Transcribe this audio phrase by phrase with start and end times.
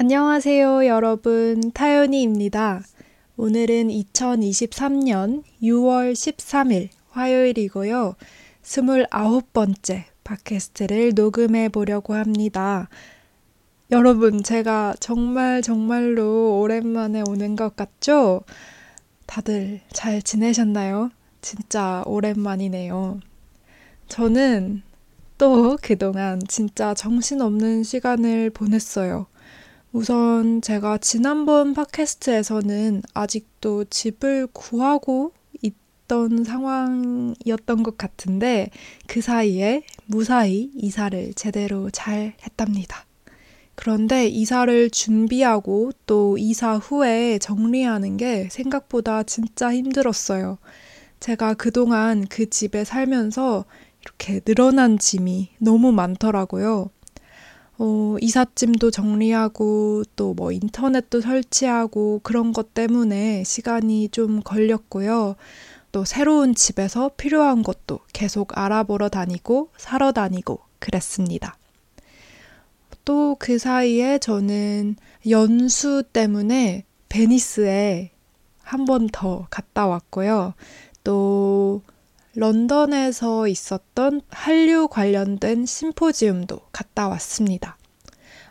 [0.00, 1.72] 안녕하세요, 여러분.
[1.74, 2.82] 타연이입니다.
[3.36, 8.14] 오늘은 2023년 6월 13일 화요일이고요.
[8.62, 12.88] 29번째 팟캐스트를 녹음해 보려고 합니다.
[13.90, 18.42] 여러분, 제가 정말 정말로 오랜만에 오는 것 같죠?
[19.26, 21.10] 다들 잘 지내셨나요?
[21.40, 23.18] 진짜 오랜만이네요.
[24.06, 24.82] 저는
[25.38, 29.26] 또 그동안 진짜 정신없는 시간을 보냈어요.
[29.98, 38.70] 우선 제가 지난번 팟캐스트에서는 아직도 집을 구하고 있던 상황이었던 것 같은데
[39.08, 43.06] 그 사이에 무사히 이사를 제대로 잘 했답니다.
[43.74, 50.58] 그런데 이사를 준비하고 또 이사 후에 정리하는 게 생각보다 진짜 힘들었어요.
[51.18, 53.64] 제가 그동안 그 집에 살면서
[54.02, 56.90] 이렇게 늘어난 짐이 너무 많더라고요.
[57.78, 65.36] 어, 이삿짐도 정리하고 또 뭐 인터넷도 설치하고 그런 것 때문에 시간이 좀 걸렸고요.
[65.92, 71.56] 또 새로운 집에서 필요한 것도 계속 알아보러 다니고 사러 다니고 그랬습니다.
[73.04, 74.96] 또 그 사이에 저는
[75.30, 78.10] 연수 때문에 베니스에
[78.62, 80.52] 한 번 더 갔다 왔고요.
[81.04, 81.82] 또
[82.38, 87.76] 런던에서 있었던 한류 관련된 심포지움도 갔다 왔습니다.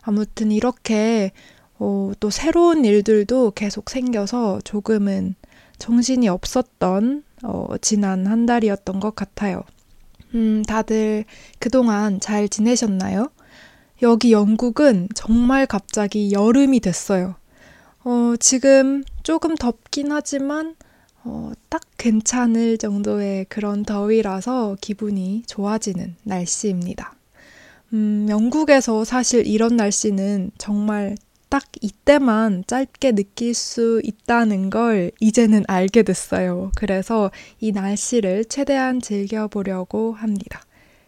[0.01, 1.31] 아무튼 이렇게
[1.79, 5.35] 어, 또 새로운 일들도 계속 생겨서 조금은
[5.79, 9.63] 정신이 없었던 어, 지난 한 달이었던 것 같아요.
[10.35, 11.23] 음, 다들
[11.59, 13.29] 그동안 잘 지내셨나요?
[14.01, 17.35] 여기 영국은 정말 갑자기 여름이 됐어요.
[18.03, 20.75] 어, 지금 조금 덥긴 하지만
[21.29, 27.15] 어, 딱 괜찮을 정도의 그런 더위라서 기분이 좋아지는 날씨입니다.
[27.91, 31.17] 음, 영국에서 사실 이런 날씨는 정말
[31.49, 36.71] 딱 이때만 짧게 느낄 수 있다는 걸 이제는 알게 됐어요.
[36.77, 40.61] 그래서 이 날씨를 최대한 즐겨보려고 합니다.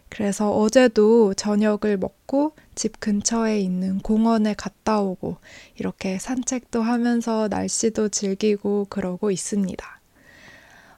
[0.09, 5.37] 그래서 어제도 저녁을 먹고 집 근처에 있는 공원에 갔다 오고
[5.77, 9.98] 이렇게 산책도 하면서 날씨도 즐기고 그러고 있습니다.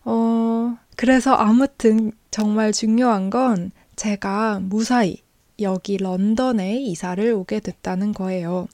[0.03, 5.17] 어, 그래서 아무튼 정말 중요한 건 제가 무사히
[5.59, 8.67] 여기 런던에 이사를 오게 됐다는 거예요.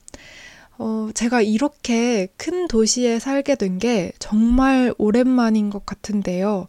[0.78, 6.68] 어, 제가 이렇게 큰 도시에 살게 된 게 정말 오랜만인 것 같은데요.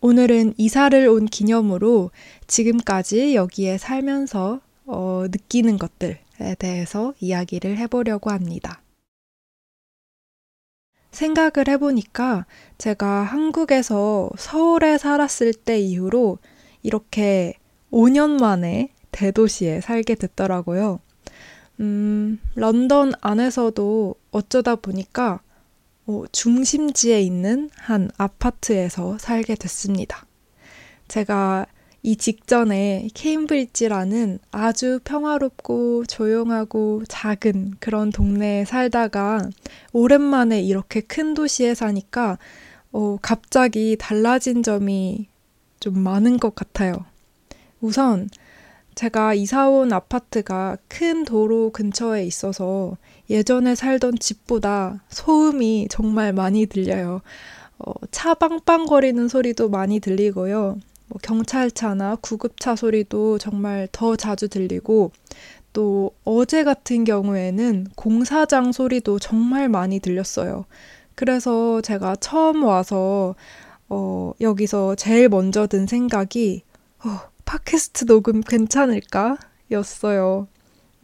[0.00, 2.10] 오늘은 이사를 온 기념으로
[2.46, 6.20] 지금까지 여기에 살면서 어, 느끼는 것들에
[6.58, 8.80] 대해서 이야기를 해보려고 합니다.
[11.10, 12.46] 생각을 해보니까
[12.78, 16.38] 제가 한국에서 서울에 살았을 때 이후로
[16.82, 17.54] 이렇게
[17.92, 21.00] 5년 만에 대도시에 살게 됐더라고요.
[21.80, 25.40] 음, 런던 안에서도 어쩌다 보니까
[26.06, 30.26] 어, 중심지에 있는 한 아파트에서 살게 됐습니다.
[31.08, 31.66] 제가
[32.02, 39.50] 이 직전에 케임브리지라는 아주 평화롭고 조용하고 작은 그런 동네에 살다가
[39.92, 42.38] 오랜만에 이렇게 큰 도시에 사니까
[42.92, 45.28] 어, 갑자기 달라진 점이
[45.78, 46.94] 좀 많은 것 같아요.
[47.80, 48.28] 우선
[48.94, 52.96] 제가 이사온 아파트가 큰 도로 근처에 있어서
[53.28, 57.20] 예전에 살던 집보다 소음이 정말 많이 들려요.
[57.78, 60.78] 어, 차 빵빵거리는 소리도 많이 들리고요.
[61.10, 65.10] 뭐 경찰차나 구급차 소리도 정말 더 자주 들리고
[65.72, 70.64] 또 어제 같은 경우에는 공사장 소리도 정말 많이 들렸어요.
[71.14, 73.34] 그래서 제가 처음 와서
[73.88, 76.62] 어, 여기서 제일 먼저 든 생각이
[77.04, 79.36] 어, 팟캐스트 녹음 괜찮을까?
[79.72, 80.46] 였어요.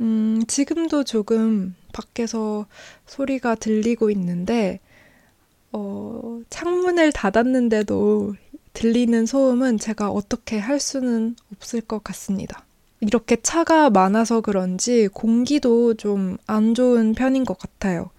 [0.01, 2.67] 음, 지금도 조금 밖에서
[3.07, 4.81] 소리가 들리고 있는데,
[5.73, 8.35] 어, 창문을 닫았는데도
[8.77, 12.63] 들리는 소음은 제가 어떻게 할 수는 없을 것 같습니다.
[13.01, 18.11] 이렇게 차가 많아서 그런지 공기도 좀 안 좋은 편인 것 같아요.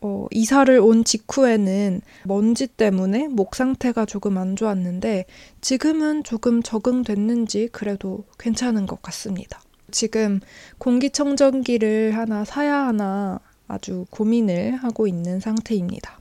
[0.00, 5.24] 어, 이사를 온 직후에는 먼지 때문에 목 상태가 조금 안 좋았는데
[5.60, 9.60] 지금은 조금 적응됐는지 그래도 괜찮은 것 같습니다.
[9.90, 10.38] 지금
[10.78, 16.20] 공기청정기를 하나 사야 하나 아주 고민을 하고 있는 상태입니다.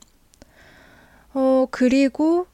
[1.36, 2.48] 어, 그리고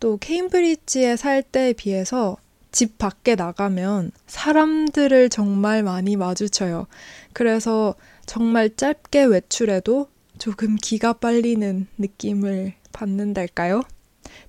[0.00, 2.38] 또 케임브리지에 살 때에 비해서
[2.72, 6.86] 집 밖에 나가면 사람들을 정말 많이 마주쳐요.
[7.32, 7.94] 그래서
[8.26, 10.08] 정말 짧게 외출해도
[10.38, 13.82] 조금 기가 빨리는 느낌을 받는달까요?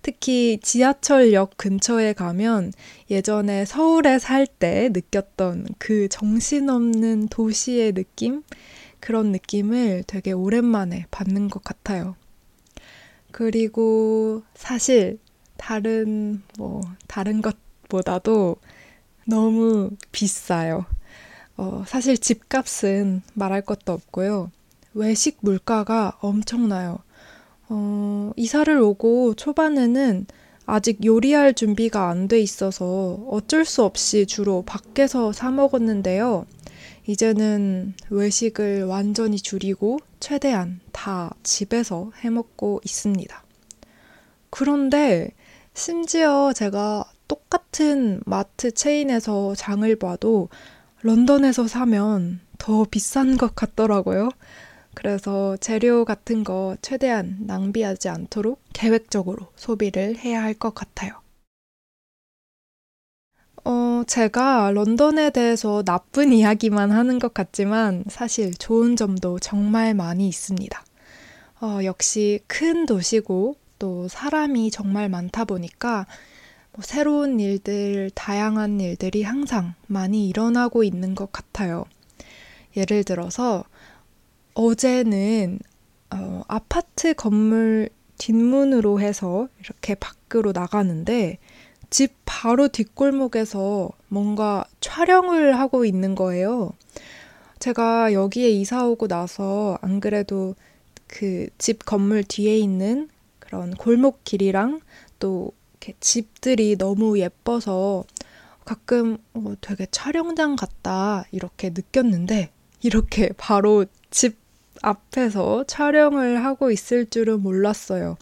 [0.03, 2.71] 특히 지하철역 근처에 가면
[3.09, 8.43] 예전에 서울에 살 때 느꼈던 그 정신없는 도시의 느낌?
[8.99, 12.15] 그런 느낌을 되게 오랜만에 받는 것 같아요.
[13.31, 15.17] 그리고 사실
[15.61, 18.55] 다른, 뭐, 다른 것보다도
[19.27, 20.85] 너무 비싸요.
[21.55, 24.49] 어, 사실 집값은 말할 것도 없고요.
[24.95, 26.97] 외식 물가가 엄청나요.
[27.69, 30.25] 어, 이사를 오고 초반에는
[30.65, 36.47] 아직 요리할 준비가 안 돼 있어서 어쩔 수 없이 주로 밖에서 사 먹었는데요.
[37.05, 43.43] 이제는 외식을 완전히 줄이고 최대한 다 집에서 해 먹고 있습니다.
[44.49, 45.31] 그런데
[45.73, 50.49] 심지어 제가 똑같은 마트 체인에서 장을 봐도
[51.01, 54.29] 런던에서 사면 더 비싼 것 같더라고요.
[54.93, 61.21] 그래서 재료 같은 거 최대한 낭비하지 않도록 계획적으로 소비를 해야 할 것 같아요.
[63.63, 70.83] 어, 제가 런던에 대해서 나쁜 이야기만 하는 것 같지만 사실 좋은 점도 정말 많이 있습니다.
[71.61, 76.05] 어, 역시 큰 도시고 또 사람이 정말 많다 보니까
[76.71, 81.85] 뭐 새로운 일들, 다양한 일들이 항상 많이 일어나고 있는 것 같아요.
[82.77, 83.63] 예를 들어서
[84.53, 85.57] 어제는
[86.11, 87.89] 어, 아파트 건물
[88.19, 91.39] 뒷문으로 해서 이렇게 밖으로 나가는데
[91.89, 96.73] 집 바로 뒷골목에서 뭔가 촬영을 하고 있는 거예요.
[97.57, 100.53] 제가 여기에 이사 오고 나서 안 그래도
[101.07, 103.09] 그 집 건물 뒤에 있는
[103.51, 104.79] 그런 골목 길이랑
[105.19, 108.05] 또 이렇게 집들이 너무 예뻐서
[108.63, 112.49] 가끔 어, 되게 촬영장 같다 이렇게 느꼈는데
[112.81, 114.37] 이렇게 바로 집
[114.81, 118.15] 앞에서 촬영을 하고 있을 줄은 몰랐어요.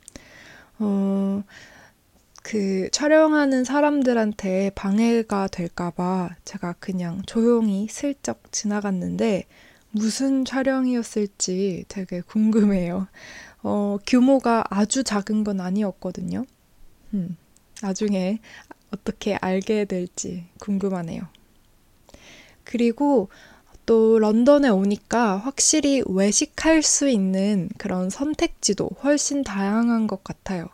[0.79, 1.43] 어,
[2.41, 9.45] 그 촬영하는 사람들한테 방해가 될까봐 제가 그냥 조용히 슬쩍 지나갔는데
[9.91, 13.07] 무슨 촬영이었을지 되게 궁금해요.
[13.63, 16.45] 어, 규모가 아주 작은 건 아니었거든요.
[17.13, 17.37] 음,
[17.81, 18.39] 나중에
[18.91, 21.23] 어떻게 알게 될지 궁금하네요.
[22.63, 23.29] 그리고
[23.85, 30.67] 또 런던에 오니까 확실히 외식할 수 있는 그런 선택지도 훨씬 다양한 것 같아요.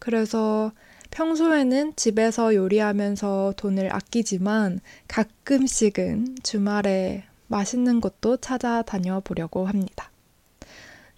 [0.00, 0.72] 그래서
[1.12, 10.10] 평소에는 집에서 요리하면서 돈을 아끼지만 가끔씩은 주말에 맛있는 곳도 찾아다녀 보려고 합니다.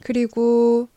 [0.03, 0.89] 그리고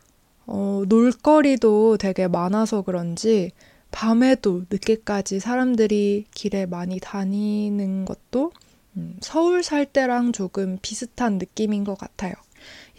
[0.53, 3.51] 어, 놀거리도 되게 많아서 그런지
[3.89, 8.51] 밤에도 늦게까지 사람들이 길에 많이 다니는 것도
[8.97, 12.33] 음, 서울 살 때랑 조금 비슷한 느낌인 것 같아요.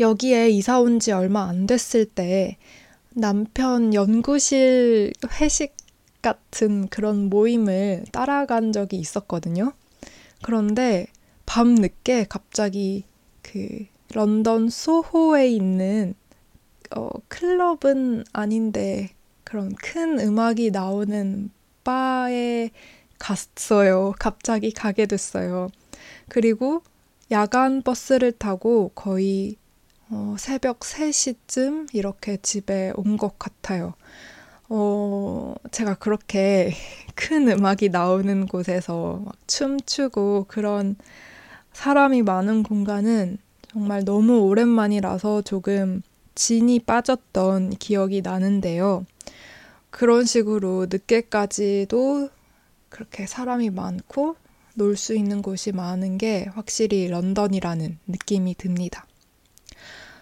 [0.00, 2.56] 여기에 이사 온 지 얼마 안 됐을 때
[3.10, 5.74] 남편 연구실 회식
[6.22, 9.74] 같은 그런 모임을 따라간 적이 있었거든요.
[10.42, 11.06] 그런데
[11.44, 13.04] 밤 늦게 갑자기
[13.42, 13.84] 그
[14.14, 16.14] 런던 소호에 있는
[16.96, 19.10] 어, 클럽은 아닌데
[19.44, 21.50] 그런 큰 음악이 나오는
[21.84, 22.70] 바에
[23.18, 24.14] 갔어요.
[24.18, 25.68] 갑자기 가게 됐어요.
[26.28, 26.82] 그리고
[27.30, 29.56] 야간 버스를 타고 거의
[30.10, 33.94] 어, 새벽 3시쯤 이렇게 집에 온 것 같아요.
[34.68, 36.72] 어, 제가 그렇게
[37.14, 40.96] 큰 음악이 나오는 곳에서 막 춤추고 그런
[41.72, 43.38] 사람이 많은 공간은
[43.72, 46.02] 정말 너무 오랜만이라서 조금
[46.34, 49.06] 진이 빠졌던 기억이 나는데요.
[49.90, 52.30] 그런 식으로 늦게까지도
[52.88, 54.36] 그렇게 사람이 많고
[54.74, 59.06] 놀 수 있는 곳이 많은 게 확실히 런던이라는 느낌이 듭니다.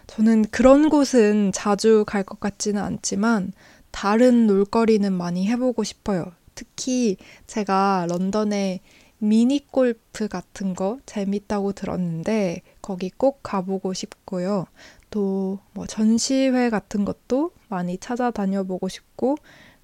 [0.08, 3.52] 저는 그런 곳은 자주 갈 것 같지는 않지만
[3.92, 6.32] 다른 놀거리는 많이 해보고 싶어요.
[6.56, 8.80] 특히 제가 런던에
[9.18, 14.66] 미니 골프 같은 거 재밌다고 들었는데 거기 꼭 가보고 싶고요.
[15.10, 19.36] 또 뭐 전시회 같은 것도 많이 찾아다녀 보고 싶고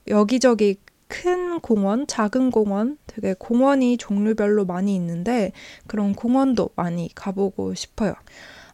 [0.09, 0.76] 여기저기
[1.09, 5.52] 큰 공원, 작은 공원, 되게 공원이 종류별로 많이 있는데
[5.87, 8.14] 그런 공원도 많이 가보고 싶어요.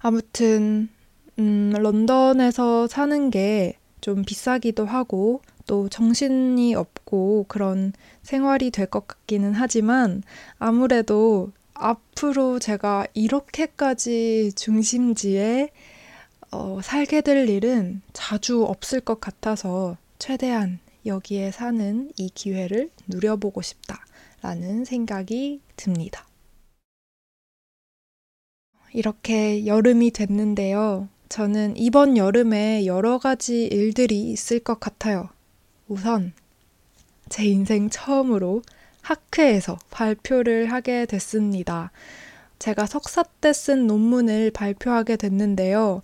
[0.00, 0.88] 아무튼
[1.38, 9.54] 음, 런던에서 사는 게 좀 비싸기도 하고 또 정신이 없고 그런 생활이 될 것 같기는
[9.54, 10.23] 하지만
[10.59, 15.71] 아무래도 앞으로 제가 이렇게까지 중심지에
[16.52, 24.85] 어, 살게 될 일은 자주 없을 것 같아서 최대한 여기에 사는 이 기회를 누려보고 싶다라는
[24.85, 26.26] 생각이 듭니다.
[28.92, 31.09] 이렇게 여름이 됐는데요.
[31.30, 35.30] 저는 이번 여름에 여러 가지 일들이 있을 것 같아요.
[35.88, 36.35] 우선
[37.30, 38.62] 제 인생 처음으로
[39.00, 41.90] 학회에서 발표를 하게 됐습니다.
[42.59, 46.02] 제가 석사 때 쓴 논문을 발표하게 됐는데요.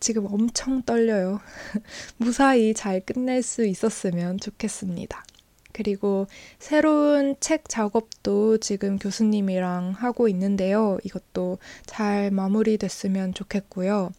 [0.00, 1.40] 지금 엄청 떨려요.
[2.18, 5.24] 무사히 잘 끝낼 수 있었으면 좋겠습니다.
[5.72, 6.26] 그리고
[6.58, 10.98] 새로운 책 작업도 지금 교수님이랑 하고 있는데요.
[11.04, 14.10] 이것도 잘 마무리됐으면 좋겠고요.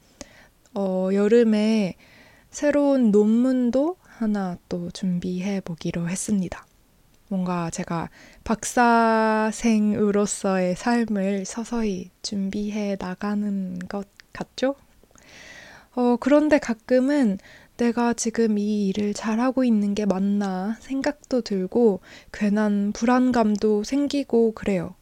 [0.75, 1.95] 어, 여름에
[2.51, 6.67] 새로운 논문도 하나 또 준비해 보기로 했습니다.
[7.27, 8.11] 뭔가 제가
[8.43, 14.75] 박사생으로서의 삶을 서서히 준비해 나가는 것 같죠?
[15.97, 17.39] 어, 그런데 가끔은
[17.77, 22.01] 내가 지금 이 일을 잘하고 있는 게 맞나 생각도 들고
[22.31, 24.93] 괜한 불안감도 생기고 그래요.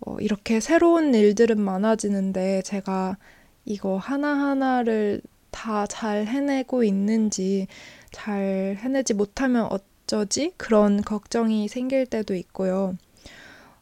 [0.00, 3.16] 어, 이렇게 새로운 일들은 많아지는데 제가
[3.64, 5.22] 이거 하나하나를
[5.52, 7.68] 다 잘 해내고 있는지
[8.10, 10.52] 잘 해내지 못하면 어쩌지?
[10.56, 12.96] 그런 걱정이 생길 때도 있고요.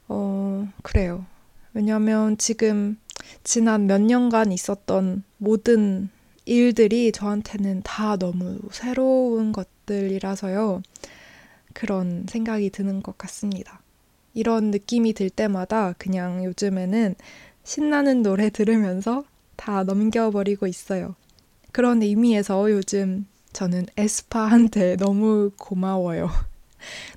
[0.08, 1.24] 어, 그래요.
[1.72, 2.98] 왜냐면 지금
[3.42, 6.10] 지난 몇 년간 있었던 모든
[6.44, 10.82] 일들이 저한테는 다 너무 새로운 것들이라서요.
[11.72, 13.80] 그런 생각이 드는 것 같습니다.
[14.34, 17.14] 이런 느낌이 들 때마다 그냥 요즘에는
[17.64, 19.24] 신나는 노래 들으면서
[19.56, 21.14] 다 넘겨버리고 있어요.
[21.70, 26.30] 그런 의미에서 요즘 저는 에스파한테 너무 고마워요.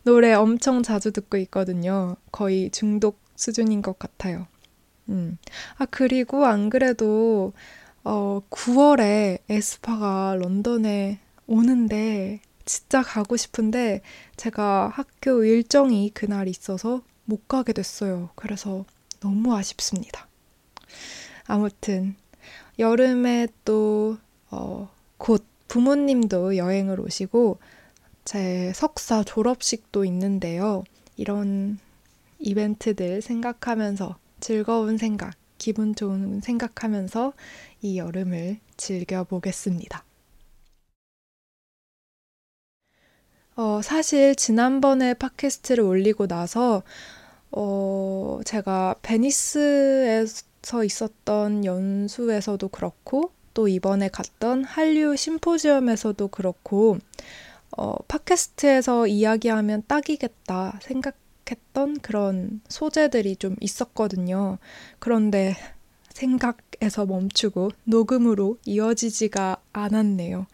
[0.03, 2.15] 노래 엄청 자주 듣고 있거든요.
[2.31, 4.47] 거의 중독 수준인 것 같아요.
[5.09, 5.37] 음.
[5.77, 7.53] 아, 그리고 안 그래도
[8.05, 14.01] 어, 9월에 에스파가 런던에 오는데 진짜 가고 싶은데
[14.37, 18.29] 제가 학교 일정이 그날 있어서 못 가게 됐어요.
[18.35, 18.85] 그래서
[19.21, 20.27] 너무 아쉽습니다.
[21.47, 22.15] 아무튼
[22.77, 24.17] 여름에 또
[24.51, 27.57] 어, 곧 부모님도 여행을 오시고
[28.23, 30.83] 제 석사 졸업식도 있는데요.
[31.17, 31.79] 이런
[32.37, 37.33] 이벤트들 생각하면서 즐거운 생각, 기분 좋은 생각하면서
[37.81, 40.03] 이 여름을 즐겨보겠습니다.
[43.57, 46.83] 어, 사실 지난번에 팟캐스트를 올리고 나서
[47.51, 56.97] 어, 제가 베니스에서 있었던 연수에서도 그렇고 또 이번에 갔던 한류 심포지엄에서도 그렇고
[57.77, 61.15] 어, 팟캐스트에서 이야기하면 딱이겠다 생각
[61.49, 64.57] 했던 그런 소재들이 좀 있었거든요.
[64.99, 65.55] 그런데
[66.09, 70.47] 생각에서 멈추고 녹음으로 이어지지가 않았네요.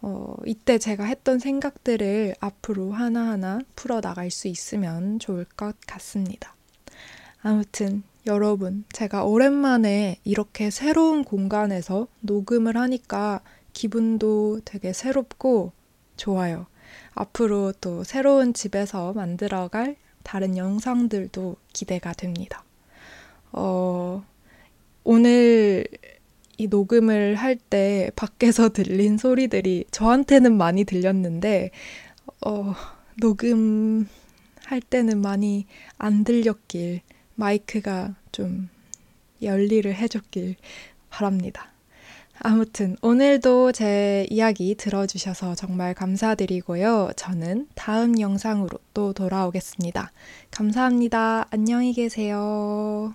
[0.00, 6.54] 어, 이때 제가 했던 생각들을 앞으로 하나하나 풀어나갈 수 있으면 좋을 것 같습니다.
[7.40, 13.40] 아무튼 여러분, 제가 오랜만에 이렇게 새로운 공간에서 녹음을 하니까
[13.72, 15.72] 기분도 되게 새롭고
[16.16, 16.66] 좋아요.
[17.14, 22.64] 앞으로 또 새로운 집에서 만들어갈 다른 영상들도 기대가 됩니다.
[23.52, 24.24] 어,
[25.04, 25.86] 오늘
[26.58, 31.70] 이 녹음을 할 때 밖에서 들린 소리들이 저한테는 많이 들렸는데,
[32.46, 32.74] 어,
[33.16, 34.06] 녹음할
[34.88, 35.66] 때는 많이
[35.98, 37.00] 안 들렸길,
[37.34, 38.68] 마이크가 좀
[39.42, 40.56] 열일을 해줬길
[41.10, 41.71] 바랍니다.
[42.38, 47.10] 아무튼 오늘도 제 이야기 들어주셔서 정말 감사드리고요.
[47.16, 50.12] 저는 다음 영상으로 또 돌아오겠습니다.
[50.50, 51.46] 감사합니다.
[51.50, 53.14] 안녕히 계세요.